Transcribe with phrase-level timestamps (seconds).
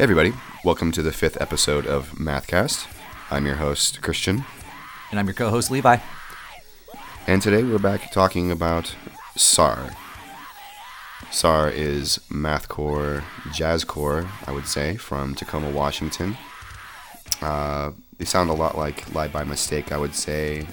[0.00, 0.32] Hey, everybody.
[0.64, 2.86] Welcome to the fifth episode of Mathcast.
[3.30, 4.46] I'm your host, Christian.
[5.10, 5.98] And I'm your co host, Levi.
[7.26, 8.96] And today we're back talking about
[9.36, 9.90] SAR.
[11.30, 16.38] SAR is mathcore, jazzcore, I would say, from Tacoma, Washington.
[17.42, 20.66] Uh, they sound a lot like Lye by Mistake, I would say.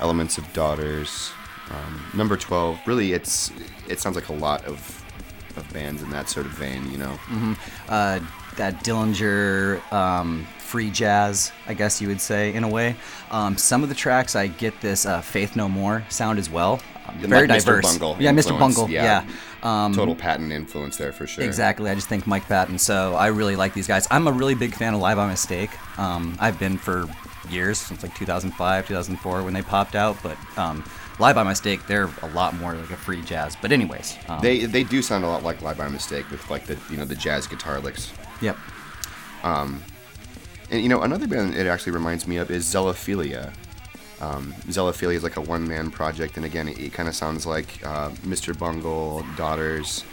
[0.00, 1.30] Elements of Daughters.
[1.70, 3.52] Um, number 12, really, it's
[3.88, 5.04] it sounds like a lot of,
[5.56, 7.16] of bands in that sort of vein, you know?
[7.88, 8.18] Uh,
[8.58, 12.94] that Dillinger um, free jazz, I guess you would say, in a way.
[13.30, 16.80] Um, some of the tracks, I get this uh, Faith No More sound as well.
[17.06, 17.64] Um, very Like Mr.
[17.64, 17.84] diverse.
[17.98, 18.58] Bungle yeah, Mr.
[18.58, 18.90] Bungle.
[18.90, 19.24] yeah.
[19.24, 19.84] Yeah.
[19.84, 21.42] Um, Total Patton influence there for sure.
[21.42, 21.90] Exactly.
[21.90, 22.78] I just think Mike Patton.
[22.78, 24.06] So I really like these guys.
[24.10, 25.70] I'm a really big fan of Live by Mistake.
[25.98, 27.06] Um, I've been for
[27.50, 30.16] years, since like 2005, 2004 when they popped out.
[30.22, 30.84] But um,
[31.18, 33.56] Live by Mistake, they're a lot more like a free jazz.
[33.56, 36.66] But anyways, um, They they do sound a lot like Live by Mistake with like
[36.66, 38.12] the you know the jazz guitar licks.
[38.40, 38.56] Yep.
[40.70, 43.52] And you know another band it actually reminds me of is Zelophilia.
[44.20, 47.46] Um, Zelophilia is like a one man project, and again it, it kind of sounds
[47.46, 48.58] like uh, Mr.
[48.58, 50.04] Bungle, Daughters,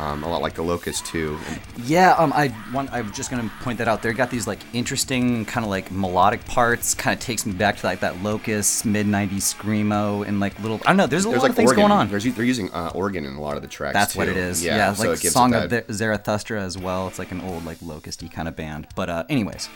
[0.00, 1.38] um, a lot like the Locust too.
[1.48, 2.90] And Yeah, um, I want.
[2.90, 4.00] I'm just gonna point that out.
[4.00, 6.94] They got these like interesting kind of like melodic parts.
[6.94, 10.80] Kind of takes me back to like that Locust mid '90s screamo and like little.
[10.86, 11.06] I don't know.
[11.06, 11.82] There's a there's lot like of things organ.
[11.82, 12.08] going on.
[12.08, 13.92] There's, they're using uh, organ in a lot of the tracks.
[13.92, 14.64] That's what it is.
[14.64, 17.06] Yeah, Yeah, so like Song of Zarathustra as well.
[17.08, 18.86] It's like an old like locusty kind of band.
[18.96, 19.68] But uh, anyways,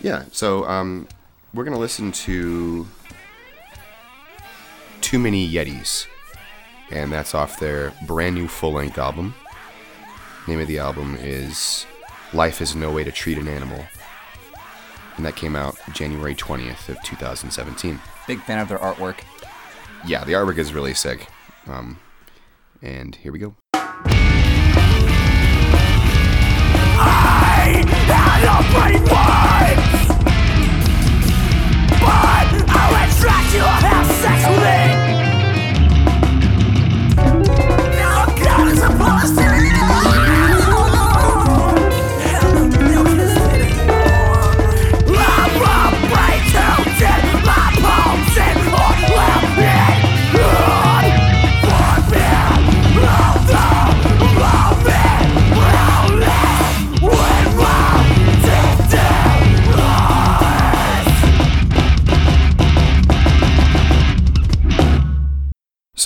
[0.00, 1.08] Yeah, so um,
[1.52, 2.86] we're gonna listen to
[5.00, 6.06] Too Many Yetis,
[6.92, 9.34] and that's off their brand new full length album.
[10.46, 11.86] Name of the album is
[12.32, 13.84] Life is No Way to Treat an Animal,
[15.16, 18.00] and that came out January 20th of 2017.
[18.26, 19.20] big fan of their artwork.
[20.06, 21.28] Yeah, the artwork is really sick.
[21.66, 22.00] Um,
[22.82, 23.54] and here we go.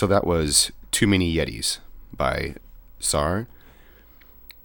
[0.05, 1.79] So that was Too Many Yetis
[2.15, 2.53] by
[2.99, 3.47] SAR.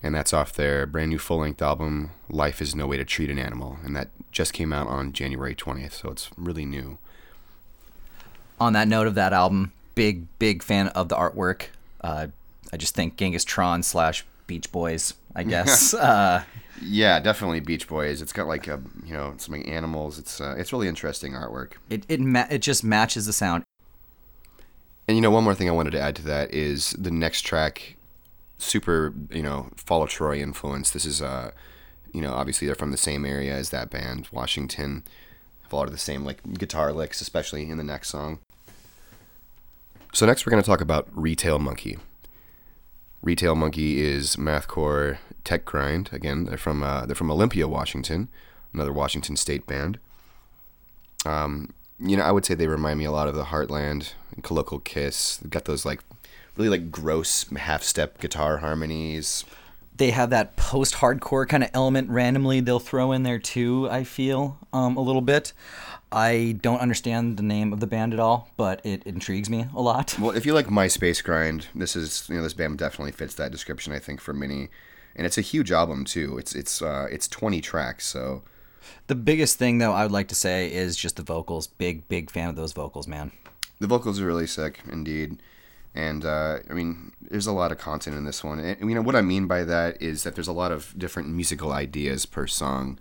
[0.02, 3.30] And that's off their brand new full length album, Life is No Way to Treat
[3.30, 3.78] an Animal.
[3.82, 6.98] And that just came out on January 20th, so it's really new.
[8.60, 11.68] On that note of that album, big big fan of the artwork.
[12.02, 12.26] Uh,
[12.70, 15.14] I just think Genghis Tron slash Beach Boys.
[15.34, 15.94] I guess.
[15.94, 16.42] uh,
[16.82, 18.20] Yeah, definitely Beach Boys.
[18.20, 20.18] It's got like a, you know, some animals.
[20.18, 21.72] It's uh, it's really interesting artwork.
[21.88, 23.64] it it ma- it just matches the sound.
[25.10, 27.42] And you know, one more thing I wanted to add to that is the next
[27.42, 27.96] track,
[28.58, 30.92] super, you know, Fall of Troy influence.
[30.92, 31.50] This is, uh,
[32.12, 35.02] you know, obviously they're from the same area as that band, Washington.
[35.62, 38.38] Have a lot of the same like guitar licks, especially in the next song.
[40.14, 41.98] So next we're going to talk about Retail Monkey.
[43.20, 46.10] Retail Monkey is mathcore tech grind.
[46.12, 48.28] Again, they're from uh, they're from Olympia, Washington,
[48.72, 49.98] another Washington State band.
[51.26, 54.42] Um, you know, I would say they remind me a lot of the Heartland and
[54.42, 55.36] Colloquial Kiss.
[55.36, 56.00] They've got those like
[56.56, 59.44] really like gross half step guitar harmonies.
[59.96, 64.58] they have that post-hardcore kind of element randomly they'll throw in there too i feel
[64.72, 65.52] um, a little bit
[66.10, 69.80] i don't understand the name of the band at all but it intrigues me a
[69.80, 73.34] lot Well, if you like MySpace grind, this is you know this band definitely fits
[73.34, 73.92] that description.
[73.92, 74.68] I think for many,
[75.16, 76.36] and it's a huge album too.
[76.38, 78.42] It's it's uh, it's twenty tracks, so
[79.06, 82.30] the biggest thing though i would like to say is just the vocals big big
[82.30, 83.30] fan of those vocals man
[83.80, 85.42] the vocals are really sick indeed.
[85.94, 88.60] And uh, I mean, there's a lot of content in this one.
[88.60, 91.30] And, you know what I mean by that is that there's a lot of different
[91.30, 93.00] musical ideas per song,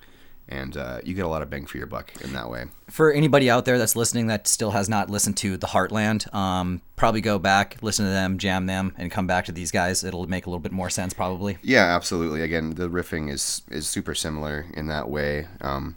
[0.49, 2.65] and uh, you get a lot of bang for your buck in that way.
[2.89, 6.81] for anybody out there that's listening that still has not listened to the heartland um,
[6.95, 10.27] probably go back listen to them jam them and come back to these guys it'll
[10.27, 12.41] make a little bit more sense probably Yeah, absolutely.
[12.41, 15.47] Again, the riffing is is super similar in that way.
[15.61, 15.95] Um,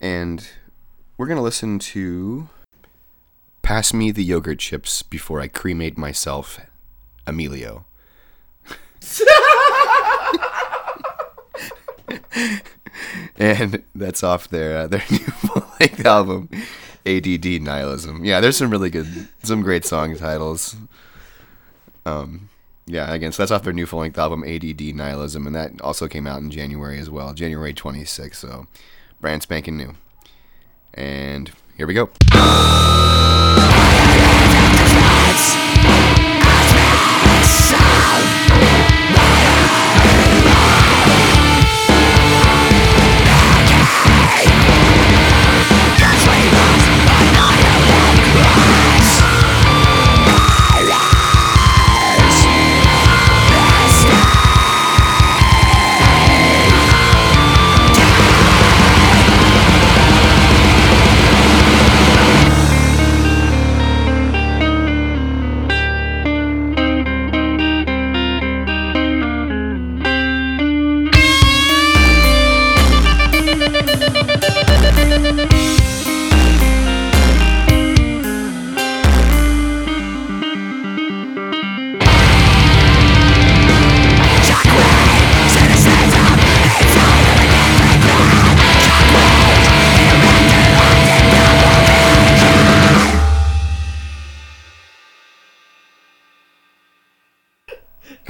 [0.00, 0.48] and
[1.18, 2.48] we're gonna listen to
[3.62, 6.60] "Pass Me the Yogurt Chips Before I Cremate Myself,"
[7.26, 7.84] Emilio.
[13.36, 15.26] and that's off their uh, their new
[15.80, 16.48] like album,
[17.06, 18.24] ADD Nihilism.
[18.24, 20.76] Yeah, there's some really good, some great song titles.
[22.06, 22.48] Um,
[22.86, 26.08] Yeah, again, so that's off their new full length album, ADD Nihilism, and that also
[26.08, 28.66] came out in January as well, January 26th, so
[29.20, 29.94] brand spanking new.
[30.94, 32.10] And here we go.
[46.48, 46.56] But
[47.12, 48.89] I know that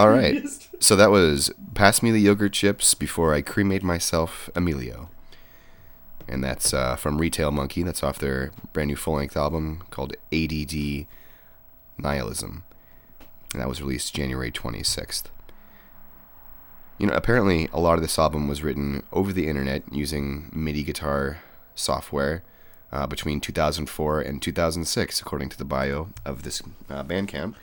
[0.00, 0.42] All right.
[0.80, 5.10] So that was Pass Me the Yogurt Chips Before I Cremate Myself, Emilio.
[6.26, 7.82] And that's uh, from Retail Monkey.
[7.82, 11.06] That's off their brand new full length album called ADD
[11.98, 12.64] Nihilism.
[13.52, 15.24] And that was released January 26th.
[16.98, 20.82] You know, apparently a lot of this album was written over the internet using MIDI
[20.82, 21.42] guitar
[21.74, 22.42] software
[22.92, 27.54] uh, between 2004 and 2006, according to the bio of this uh, Bandcamp.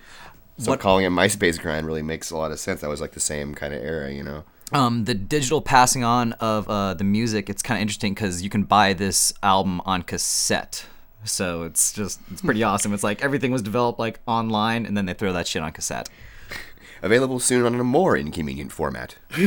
[0.57, 2.81] So calling it MySpace grind really makes a lot of sense.
[2.81, 4.43] That was like the same kind of era, you know.
[4.73, 8.49] um, the digital passing on of uh, the music it's kind of interesting because you
[8.49, 10.85] can buy this album on cassette
[11.23, 15.05] so it's just it's pretty awesome it's like everything was developed like online and then
[15.05, 16.09] they throw that shit on cassette
[17.03, 19.15] Available soon on a more inconvenient format.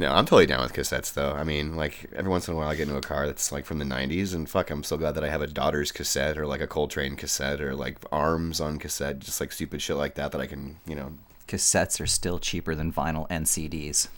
[0.00, 1.32] no, I'm totally down with cassettes though.
[1.32, 3.66] I mean, like every once in a while I get into a car that's like
[3.66, 6.46] from the 90s and fuck, I'm so glad that I have a daughter's cassette or
[6.46, 10.32] like a Coltrane cassette or like Arms on cassette, just like stupid shit like that
[10.32, 11.12] that I can, you know,
[11.46, 14.08] cassettes are still cheaper than vinyl and cds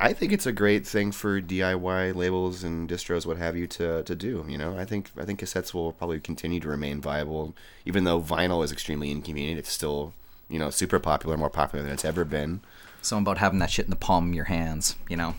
[0.00, 4.02] I think it's a great thing for DIY labels and distros, what have you, to,
[4.02, 4.44] to do.
[4.48, 7.54] You know, I think I think cassettes will probably continue to remain viable,
[7.84, 9.58] even though vinyl is extremely inconvenient.
[9.58, 10.14] It's still,
[10.48, 12.60] you know, super popular, more popular than it's ever been.
[13.04, 15.34] Something about having that shit in the palm of your hands you know?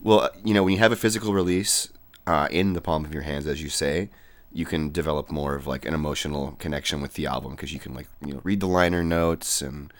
[0.00, 1.90] Well, uh, you know, when you have a physical release
[2.26, 4.10] uh, in the palm of your hands, as you say,
[4.52, 7.94] you can develop more of like an emotional connection with the album because you can
[7.94, 9.92] like you know read the liner notes and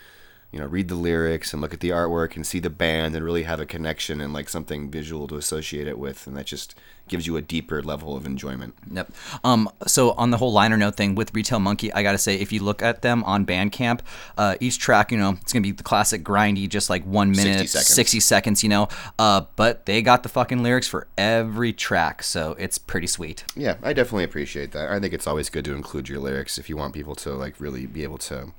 [0.53, 3.25] you know read the lyrics and look at the artwork and see the band and
[3.25, 6.75] really have a connection and like something visual to associate it with, and that just
[7.09, 8.75] gives you a deeper level of enjoyment.
[8.91, 9.13] Yep.
[9.45, 12.53] Um, so on the whole liner note thing with Retail Monkey, I gotta say, if
[12.53, 14.01] you look at them on Bandcamp,
[14.37, 17.69] uh, each track, you know, it's gonna be the classic grindy, just like one minute,
[17.69, 18.25] 60 60 seconds.
[18.25, 18.89] seconds, you know.
[19.19, 23.45] Uh, but they got the fucking lyrics for every track, so it's pretty sweet.
[23.55, 24.91] Yeah, I definitely appreciate that.
[24.91, 27.61] I think it's always good to include your lyrics if you want people to like
[27.61, 28.53] really be able to,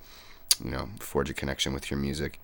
[0.64, 2.40] you know, forge a connection with your music.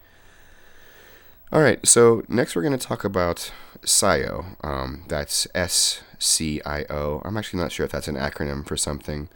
[1.51, 3.51] All right, so next we're going to talk about
[3.83, 4.55] SCIO.
[4.63, 7.21] Um, that's S C I O.
[7.23, 9.29] I'm actually not sure if that's an acronym for something,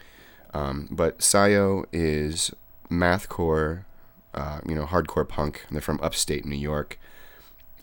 [0.53, 2.51] um, but SCIO is
[2.89, 3.83] mathcore,
[4.33, 5.65] uh, you know, hardcore punk.
[5.69, 6.97] They're from upstate New York.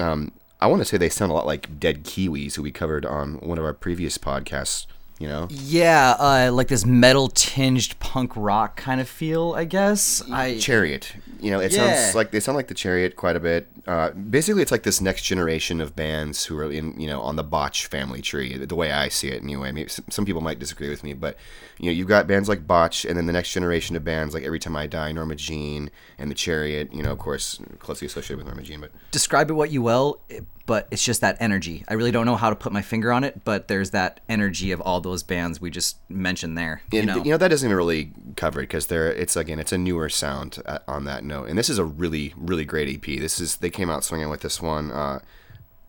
[0.00, 3.04] Um, I want to say they sound a lot like Dead Kiwis, who we covered
[3.04, 4.86] on one of our previous podcasts.
[5.20, 10.22] You know, Yeah, uh, like this metal tinged punk rock kind of feel, I guess.
[10.30, 11.12] I Chariot.
[11.40, 12.02] You know, it Yeah.
[12.02, 13.68] sounds like they sound like the Chariot quite a bit.
[13.86, 17.36] Uh, basically, it's like this next generation of bands who are in, you know, on
[17.36, 18.56] the Botch family tree.
[18.56, 19.70] The way I see it, anyway.
[19.70, 21.36] Maybe some, some people might disagree with me, but
[21.78, 24.42] you know, you've got bands like Botch, and then the next generation of bands like
[24.42, 26.92] Every Time I Die, Norma Jean, and the Chariot.
[26.92, 30.18] You know, of course, closely associated with Norma Jean, but describe it what you will,
[30.66, 31.84] but it's just that energy.
[31.88, 34.72] I really don't know how to put my finger on it, but there's that energy
[34.72, 36.82] of all those bands we just mentioned there.
[36.90, 39.58] You and know, you know that doesn't even really cover it because they're it's again
[39.58, 42.88] it's a newer sound uh, on that note and this is a really really great
[42.88, 45.18] ep this is they came out swinging with this one uh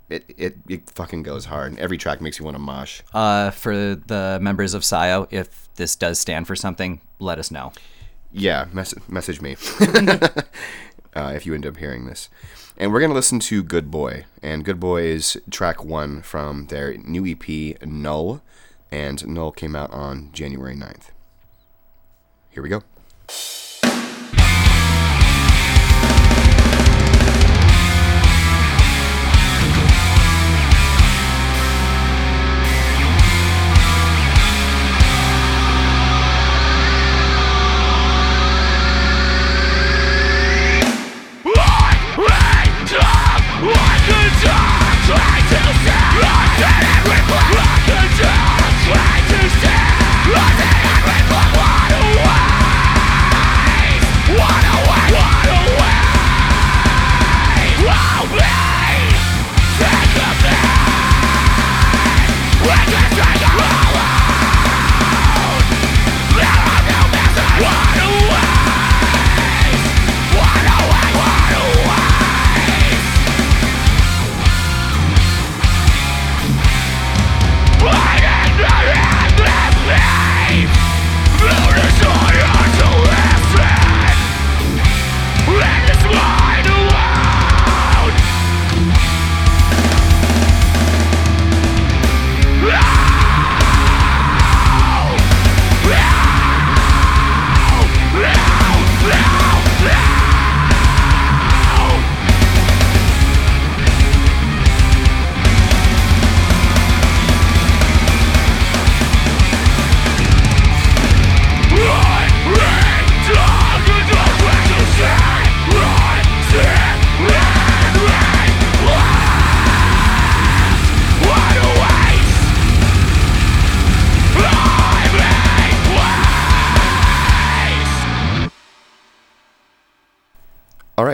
[0.07, 3.75] it, it, it fucking goes hard every track makes you want to mosh uh, for
[3.95, 7.71] the members of SCIO, if this does stand for something, let us know.
[8.31, 9.55] yeah mess- message me
[11.15, 12.29] uh, if you end up hearing this
[12.77, 14.25] and we're gonna listen to good boy.
[14.41, 18.41] And good boy is track one from their new ep null.
[18.91, 21.09] And null came out on january 9th
[22.55, 22.81] here we go
[45.07, 47.84] I to say I didn't reply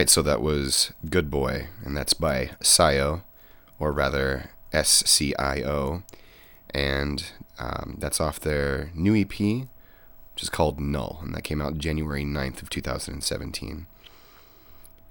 [0.02, 3.22] right, so that was Good Boy, and that's by Scio,
[3.78, 6.02] or rather S C I O,
[6.72, 7.24] and
[7.60, 12.24] um, that's off their new EP, which is called Null, and that came out January
[12.24, 13.86] 9th of 2017.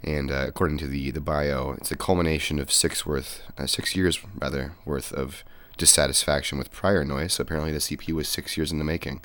[0.02, 3.94] And uh, according to the, the bio, it's a culmination of six worth uh, six
[3.94, 5.44] years rather worth of
[5.78, 7.34] dissatisfaction with prior noise.
[7.34, 9.20] So apparently, this EP was six years in the making.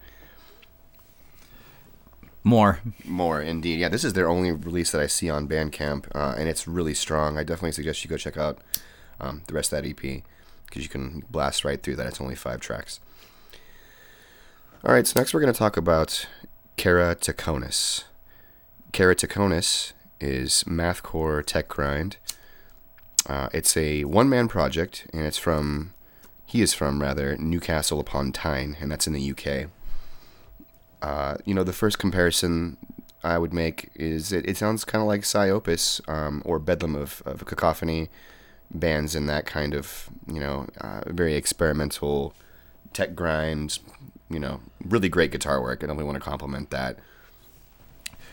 [2.45, 2.79] More.
[3.03, 3.79] More indeed.
[3.79, 6.93] Yeah, this is their only release that I see on Bandcamp, uh, and it's really
[6.93, 7.39] strong.
[7.39, 8.59] I definitely suggest you go check out
[9.19, 10.21] um, the rest of that EP
[10.67, 12.05] because you can blast right through that.
[12.05, 12.99] It's only five tracks.
[14.83, 16.27] All right, so next we're going to talk about
[16.77, 18.03] Keratoconus.
[18.93, 22.17] Keratoconus is mathcore tech grind.
[23.25, 25.95] Uh, it's a one man project, and it's from,
[26.45, 29.71] he is from rather, Newcastle upon Tyne, and that's in the UK.
[31.05, 32.77] Uh, you know, the first comparison
[33.23, 37.21] I would make is it, it sounds kind of like Psyopus um, or Bedlam of,
[37.27, 38.09] of Cacophony
[38.71, 42.33] bands in that kind of, you know, uh, very experimental
[42.93, 43.77] tech grind,
[44.31, 45.83] you know, really great guitar work.
[45.83, 46.97] I only want to compliment that.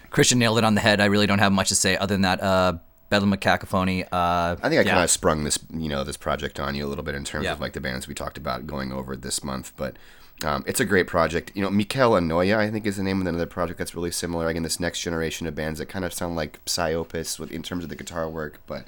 [0.08, 0.98] Christian nailed it on the head.
[1.00, 2.42] I really don't have much to say other than that.
[2.42, 2.74] Uh,
[3.10, 4.04] Bedlam of Cacophony.
[4.04, 4.92] Uh, I think I yeah.
[4.92, 7.44] kind of sprung this, you know, this project on you a little bit in terms
[7.44, 7.52] Yeah.
[7.52, 9.96] of like the bands we talked about going over this month, but
[10.44, 11.52] um, it's a great project.
[11.54, 14.48] You know, Mikel Anoya, I think, is the name of another project that's really similar.
[14.48, 17.84] Again, this next generation of bands that kind of sound like Psyopus with in terms
[17.84, 18.84] of the guitar work, but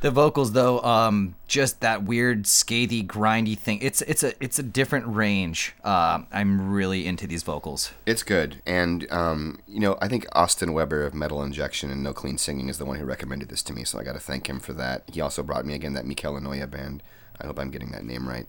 [0.00, 3.78] The vocals, though, um, just that weird, scathy, grindy thing.
[3.82, 5.74] It's it's a it's a different range.
[5.84, 7.90] Uh, I'm really into these vocals.
[8.06, 8.62] it's good.
[8.66, 12.68] And um, you know, I think Austin Weber of Metal Injection and No Clean Singing
[12.68, 14.72] is the one who recommended this to me, so I got to thank him for
[14.74, 15.02] that.
[15.12, 17.02] He also brought me again that Mikel Anoya band.
[17.40, 18.48] I hope I'm getting that name right.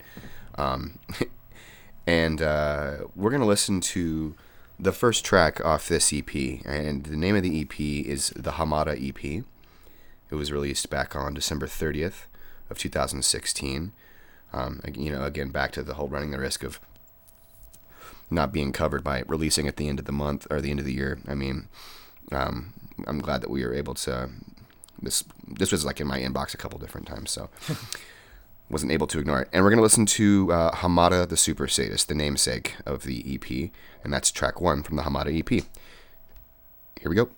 [2.06, 4.36] And uh, we're gonna listen to
[4.80, 6.34] the first track off this EP,
[6.66, 9.44] and the name of the EP is the Hamada EP.
[10.30, 12.26] It was released back on December 30th
[12.70, 13.92] of 2016.
[14.52, 16.80] Um, you know, again, back to the whole running the risk of
[18.30, 20.86] not being covered by releasing at the end of the month or the end of
[20.86, 21.20] the year.
[21.28, 21.68] I mean,
[22.32, 22.74] um,
[23.08, 24.30] I'm glad that we were able to.
[25.02, 27.50] This this was like in my inbox a couple different times, so
[28.74, 29.50] wasn't able to ignore it.
[29.54, 33.72] And we're gonna listen to uh, Hamada the Super Sadist, the namesake of the EP,
[34.04, 35.64] and that's track one from the Hamada EP.
[37.00, 37.30] Here we go.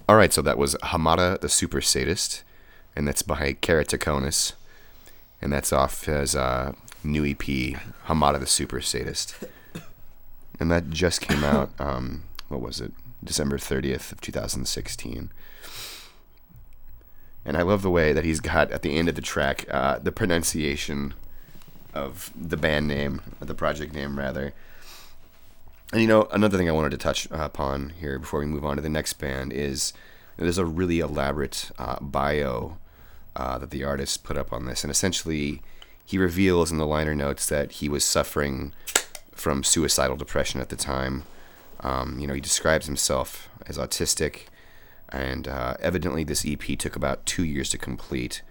[0.08, 2.44] All right, so that was Hamada the Super Sadist,
[2.94, 4.52] and that's by Keratoconus,
[5.40, 7.38] and that's off his uh, new EP,
[8.06, 9.34] Hamada the Super Sadist,
[10.60, 11.70] and that just came out.
[11.78, 12.92] Um, what was it?
[13.24, 15.30] December 30th of 2016.
[17.46, 19.98] And I love the way that he's got at the end of the track uh,
[20.00, 21.14] the pronunciation
[21.94, 24.52] of the band name, the project name rather.
[25.92, 28.76] And you know, another thing I wanted to touch upon here before we move on
[28.76, 29.92] to the next band is
[30.36, 32.76] there's a really elaborate uh, bio
[33.36, 35.62] uh, that the artist put up on this, and essentially
[36.04, 38.72] he reveals in the liner notes that he was suffering
[39.32, 41.22] from suicidal depression at the time.
[41.80, 44.46] Um, you know, he describes himself as autistic,
[45.10, 48.42] and uh, evidently this EP took about two years to complete.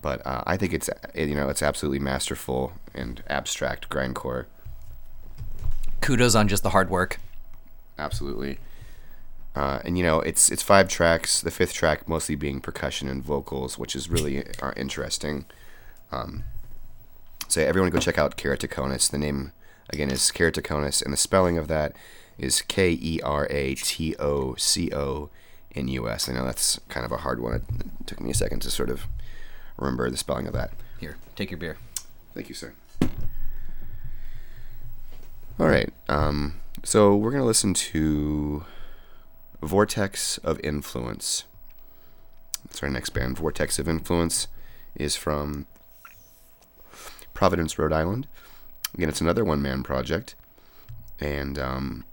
[0.00, 4.46] But uh, I think it's you know it's absolutely masterful and abstract grindcore.
[6.00, 7.20] Kudos on just the hard work.
[7.98, 8.58] Absolutely.
[9.54, 11.40] Uh, and you know it's it's five tracks.
[11.40, 15.44] The fifth track mostly being percussion and vocals, which is really uh, interesting.
[16.10, 16.44] Um,
[17.48, 19.10] so everyone go check out Keratoconus.
[19.10, 19.52] The name
[19.90, 21.94] again is Keratoconus, and the spelling of that
[22.38, 25.30] is K E R A T O C O
[25.74, 26.28] N U S.
[26.28, 27.54] I know that's kind of a hard one.
[27.54, 27.66] It
[28.06, 29.06] took me a second to sort of
[29.76, 30.72] remember the spelling of that.
[30.98, 31.78] Here, take your beer.
[32.34, 32.72] Thank you, sir.
[35.58, 35.92] All right.
[36.08, 38.64] Um, so we're going to listen to
[39.60, 41.44] Vortex of Influence.
[42.64, 43.38] That's our next band.
[43.38, 44.48] Vortex of Influence
[44.94, 45.66] is from
[47.34, 48.26] Providence, Rhode Island.
[48.94, 50.34] Again, it's another one man project.
[51.20, 52.04] And, um,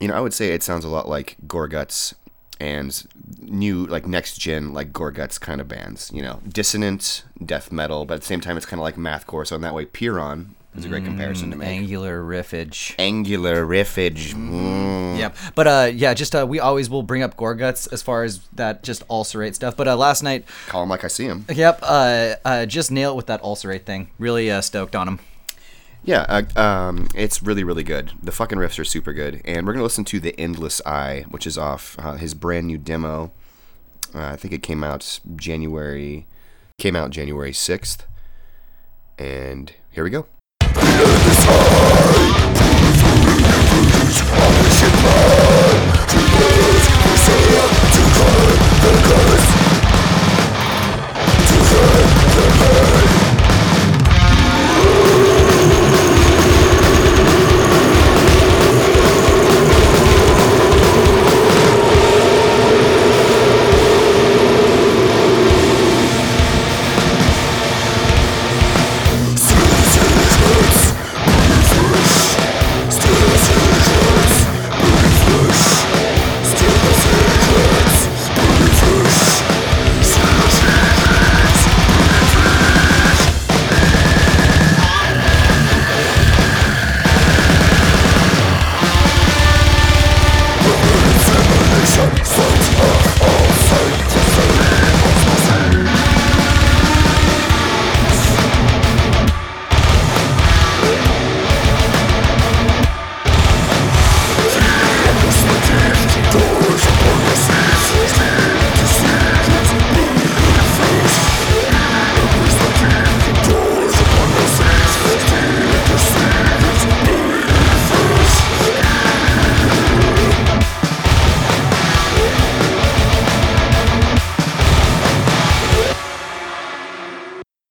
[0.00, 2.14] you know, I would say it sounds a lot like Gorguts
[2.60, 3.06] and
[3.40, 6.10] new, like next gen, like Gorguts kind of bands.
[6.12, 9.46] You know, dissonant death metal, but at the same time, it's kind of like mathcore.
[9.46, 11.68] So in that way, Pyrrhon is a great comparison to make.
[11.68, 12.94] Angular riffage.
[12.98, 14.34] Angular riffage.
[14.34, 15.18] Mm.
[15.18, 15.36] Yep.
[15.56, 18.82] But uh, yeah, just uh, we always will bring up Gorguts as far as that
[18.84, 19.76] just ulcerate stuff.
[19.76, 21.44] But uh, last night, Call him like I see him.
[21.52, 24.10] yep, uh, uh, just nail it with that ulcerate thing.
[24.18, 25.18] Really uh, stoked on him.
[26.04, 26.24] Yeah,
[26.56, 28.12] uh, um, it's really, really good.
[28.22, 29.42] The fucking riffs are super good.
[29.44, 32.66] And we're going to listen to The Endless Eye, which is off uh, his brand
[32.66, 33.30] new demo.
[34.14, 36.26] Uh, I think it came out January,
[36.78, 38.04] came out January 6th.
[39.18, 40.26] And here we go.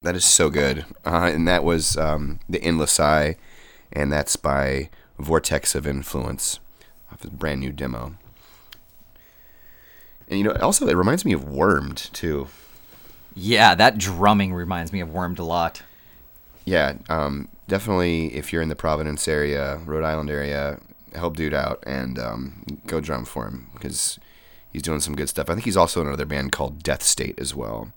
[0.08, 0.86] That is so good.
[1.06, 3.36] Uh, and that was um, The Endless Eye,
[3.92, 4.90] and that's by
[5.20, 6.62] Vortex of Influence
[7.12, 8.16] off his brand new demo.
[10.30, 12.48] And you know, also it reminds me of Wormed too.
[13.36, 15.84] Yeah, that drumming reminds me of Wormed a lot.
[16.64, 18.34] Yeah, um, definitely.
[18.34, 20.80] If you're in the Providence area, Rhode Island area,
[21.16, 24.20] help dude out and um, go drum for him because
[24.72, 25.50] he's doing some good stuff.
[25.50, 27.92] I think he's also in another band called Death State as well.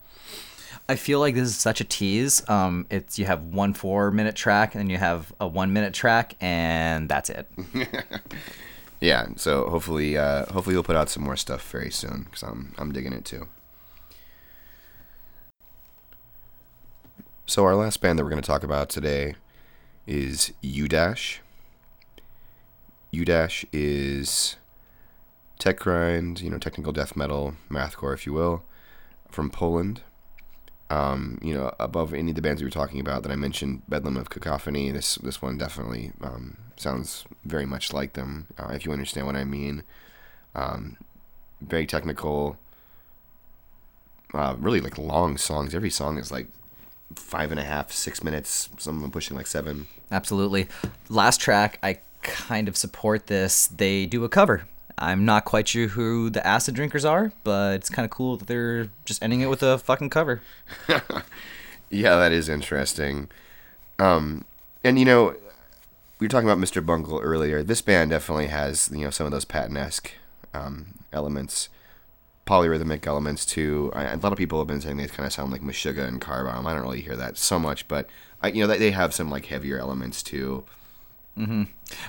[0.91, 2.49] I feel like this is such a tease.
[2.49, 5.95] Um, it's you have one four minute track and then you have a one minute
[5.95, 7.49] track and that's it.
[9.01, 12.75] Yeah, so hopefully, uh, hopefully he'll put out some more stuff very soon because I'm
[12.77, 13.49] I'm digging it too.
[17.47, 19.35] So our last band that we're going to talk about today
[20.07, 21.41] is U Dash.
[23.11, 24.57] U Dash is
[25.59, 28.63] tech grind, you know, technical death metal, mathcore, if you will,
[29.31, 30.03] from Poland.
[30.91, 33.83] Um, you know, above any of the bands we were talking about that I mentioned,
[33.89, 38.85] Bedlam of Cacophony, this this one definitely um, sounds very much like them, uh, if
[38.85, 39.85] you understand what I mean.
[40.55, 40.97] Um,
[41.61, 42.57] very technical.
[44.35, 45.75] Uh, really like long songs.
[45.75, 46.49] Every song is like
[47.15, 48.69] five and a half, six minutes.
[48.79, 49.87] Some of them pushing like seven.
[50.11, 50.69] Absolutely.
[51.09, 53.67] Last track, I kind of support this.
[53.69, 54.67] They do a cover.
[55.01, 58.47] I'm not quite sure who the acid drinkers are, but it's kind of cool that
[58.47, 60.43] they're just ending it with a fucking cover.
[61.91, 63.29] Yeah, that is interesting.
[63.99, 64.45] Um,
[64.85, 65.35] and you know,
[66.19, 66.85] we were talking about Mr.
[66.85, 67.63] Bungle earlier.
[67.63, 70.13] This band definitely has you know some of those Patton-esque
[70.55, 71.69] um, elements,
[72.47, 73.91] polyrhythmic elements too.
[73.95, 76.21] I, a lot of people have been saying they kind of sound like Meshuggah and
[76.21, 76.67] Car Bomb.
[76.67, 78.09] I don't really hear that so much, but
[78.41, 80.65] I, you know they, they have some like heavier elements too.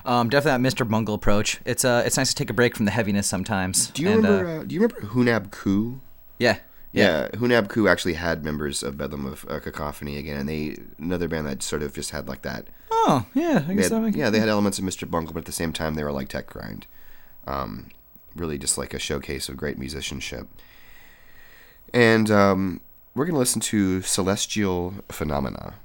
[0.05, 0.87] Um, definitely that Mr.
[0.89, 1.59] Bungle approach.
[1.65, 3.87] It's uh, it's nice to take a break from the heaviness sometimes.
[3.91, 4.47] Do you And, remember?
[4.49, 5.99] Uh, Uh, do you remember Hunab Ku?
[6.39, 6.57] yeah.
[6.93, 11.29] Yeah, Hunab Ku actually had members of Bedlam of uh, Cacophony again, and they another
[11.29, 12.67] band that sort of just had like that.
[12.91, 13.63] Oh, yeah.
[13.65, 15.09] I guess had- that makes yeah, they had elements of Mr.
[15.09, 16.87] Bungle, but at the same time they were like Tech Grind.
[17.47, 17.91] Um,
[18.35, 20.47] really, just like a showcase of great musicianship.
[21.93, 22.81] And um,
[23.15, 25.75] we're gonna listen to Celestial Phenomena.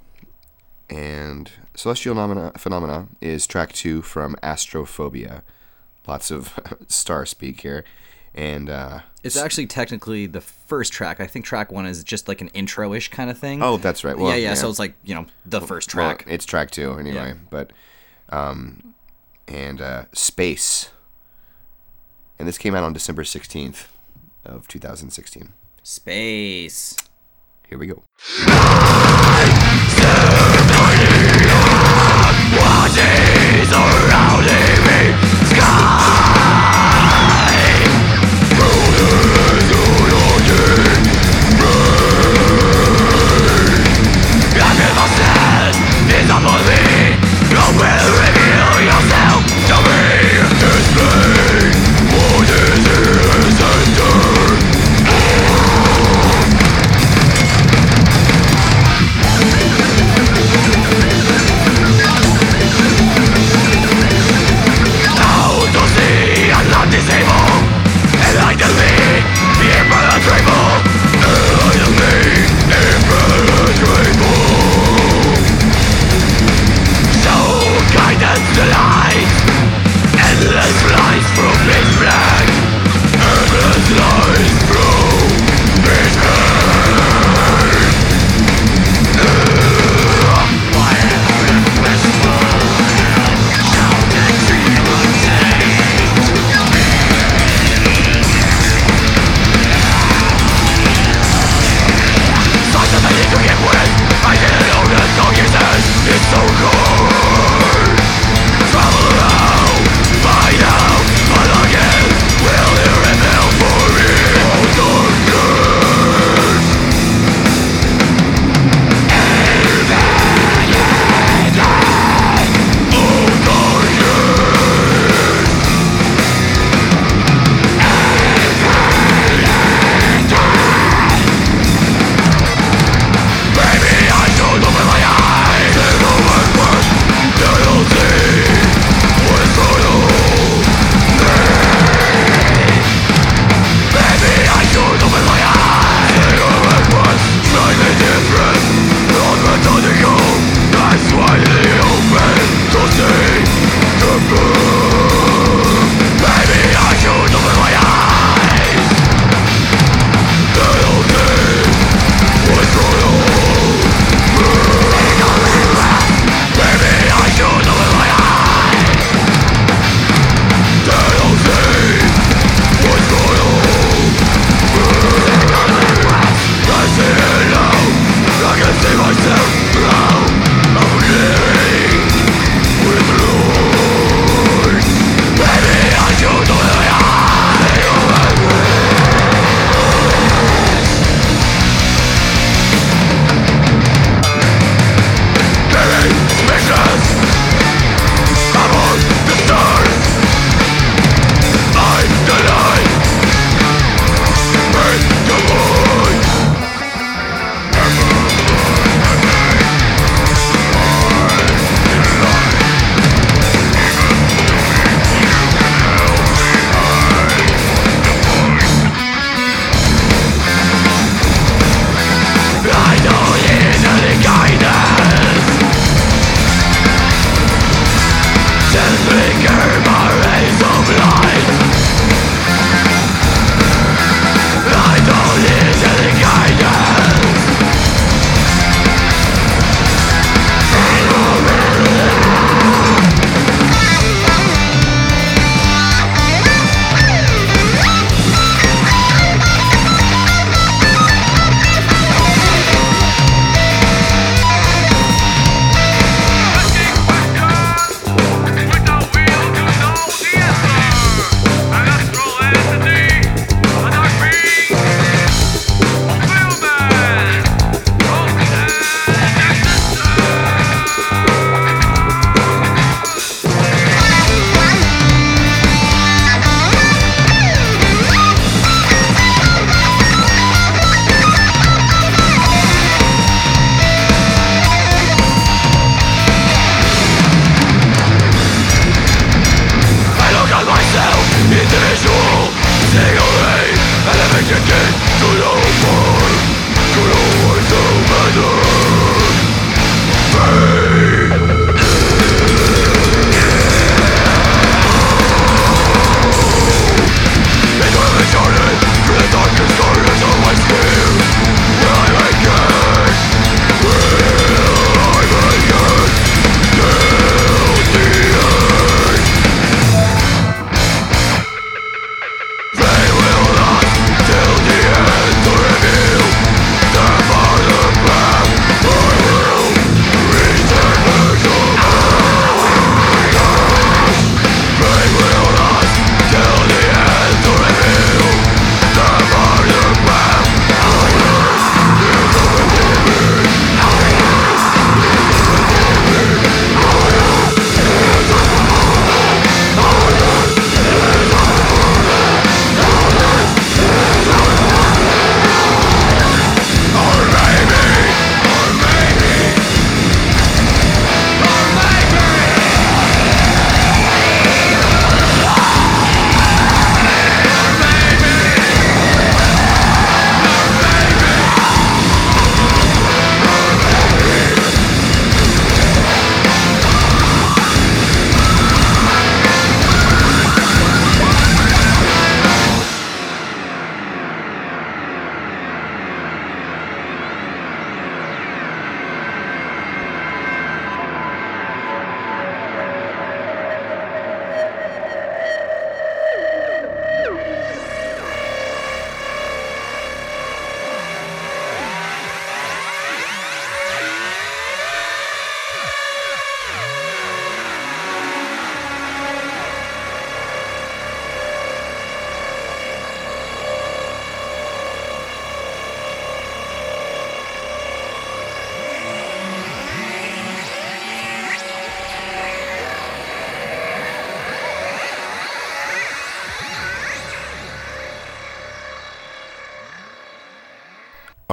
[0.89, 5.43] And Celestial Phenomena, Phenomena is track two from Astrophobia.
[6.07, 7.85] Lots of star speak here.
[8.35, 11.21] And uh, It's actually technically the first track.
[11.21, 13.63] I think track one is just like an intro-ish kind of thing.
[13.63, 14.17] oh, that's right.
[14.17, 16.25] Well, yeah, yeah, So it's like you know the first Well, track.
[16.29, 17.15] it's track two anyway.
[17.15, 17.35] Yeah.
[17.51, 17.73] But
[18.29, 18.95] um,
[19.49, 20.91] and uh, space,
[22.39, 23.89] and this came out on December sixteenth
[24.45, 25.55] of two thousand sixteen.
[25.83, 26.97] Space.
[27.69, 28.03] Here we go.
[32.89, 35.17] She's surrounding me
[35.51, 36.26] Scott!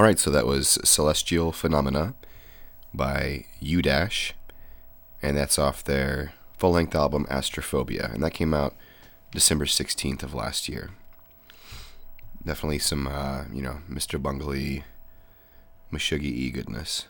[0.03, 2.13] All right, so that was Celestial Phenomena
[2.93, 4.33] by U Dash,
[5.21, 8.75] and that's off their full length album Astrophobia, and that came out
[9.31, 10.89] December 16th of last year.
[12.45, 14.21] Definitely some, uh, you know, Mr.
[14.21, 14.83] Bungley,
[15.89, 17.05] Meshuggah E goodness.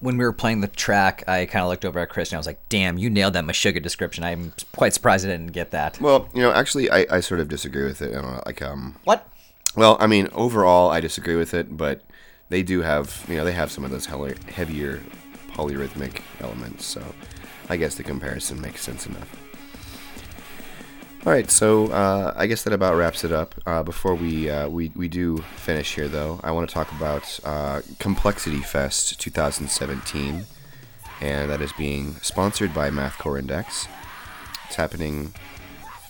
[0.00, 2.40] When we were playing the track, I kind of looked over at Chris and I
[2.40, 5.98] was like, "Damn, you nailed that Meshuggah description." I'm quite surprised I didn't get that.
[5.98, 8.10] Well, you know, actually, I, I sort of disagree with it.
[8.10, 9.26] I don't know, like, um, What?
[9.76, 12.02] Well, I mean, overall, I disagree with it, but
[12.48, 15.00] they do have, you know, they have some of those heavier
[15.52, 17.02] polyrhythmic elements, so
[17.68, 19.38] I guess the comparison makes sense enough.
[21.24, 23.54] All right, so uh, I guess that about wraps it up.
[23.64, 27.38] Uh, before we, uh, we we do finish here, though, I want to talk about
[27.44, 30.46] uh, Complexity Fest 2017,
[31.20, 33.86] and that is being sponsored by Mathcore Index.
[34.66, 35.32] It's happening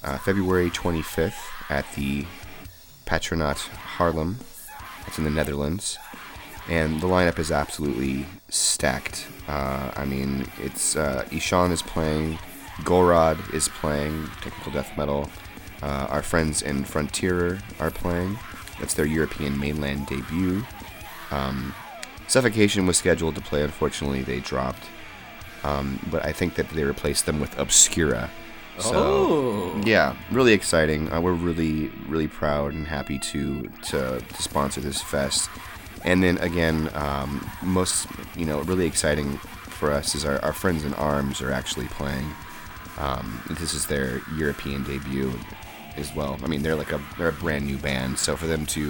[0.02, 1.34] uh, February 25th
[1.68, 2.24] at the
[3.12, 4.36] Patronaat Haarlem.
[5.06, 5.98] It's in the Netherlands,
[6.66, 9.26] and the lineup is absolutely stacked.
[9.46, 12.38] Uh, I mean, it's uh, Ihsahn is playing,
[12.84, 15.28] Gorod is playing technical death metal.
[15.82, 18.38] Uh, our friends in Frontierer are playing.
[18.80, 20.64] That's their European mainland debut.
[21.30, 21.74] Um,
[22.28, 23.62] Suffocation was scheduled to play.
[23.62, 24.84] Unfortunately, they dropped.
[25.64, 28.30] Um, but I think that they replaced them with Obscura.
[28.78, 29.82] So, Oh.
[29.84, 31.12] yeah, really exciting.
[31.12, 35.50] Uh, we're really, really proud and happy to, to to sponsor this fest.
[36.04, 38.06] And then again, um, most
[38.36, 39.36] you know, really exciting
[39.68, 42.26] for us is our, our friends in Arms are actually playing.
[42.98, 45.32] Um, this is their European debut
[45.96, 46.38] as well.
[46.42, 48.80] I mean, they're like a they're a brand new band, so for them to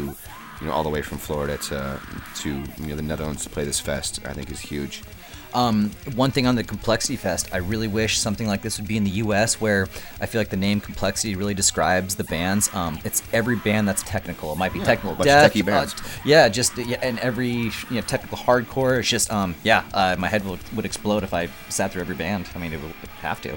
[0.61, 2.01] you know all the way from Florida to
[2.37, 5.03] to you know the Netherlands to play this fest, I think is huge.
[5.55, 8.97] Um, one thing on the Complexity Fest, I really wish something like this would be
[8.97, 9.89] in the U.S., where
[10.21, 12.73] I feel like the name Complexity really describes the bands.
[12.75, 14.53] Um, it's every band that's technical.
[14.53, 15.95] It might be technical bunch of death, bands.
[15.95, 18.99] uh, yeah, just yeah, and every you know technical hardcore.
[18.99, 22.17] It's just um, yeah, uh, my head would, would explode if I sat through every
[22.17, 22.49] band.
[22.55, 23.57] I mean, it would have to.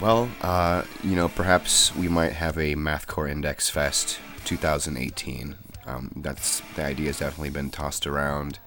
[0.00, 5.56] Well, uh, you know, perhaps we might have a Mathcore Index Fest 2018.
[5.86, 8.58] Um, that's the idea has definitely been tossed around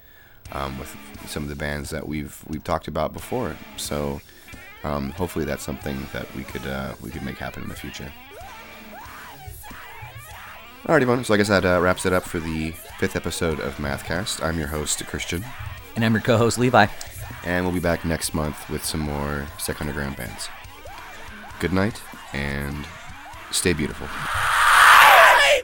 [0.52, 0.96] um, with
[1.28, 3.56] some of the bands that we've we've talked about before.
[3.78, 4.22] So
[4.84, 8.12] um, hopefully that's something that we could uh, we could make happen in the future.
[10.86, 11.24] Alrighty, everyone.
[11.26, 14.42] So I guess that uh, wraps it up for the fifth episode of Mathcast.
[14.44, 15.44] I'm your host, Christian,
[15.96, 16.86] And I'm your co-host Levi.
[17.44, 20.48] and we'll be back next month with some more Second Underground bands.
[21.60, 22.02] Good night,
[22.34, 22.86] and
[23.52, 24.08] stay beautiful.